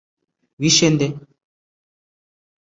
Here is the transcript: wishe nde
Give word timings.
wishe 0.59 0.87
nde 0.95 1.07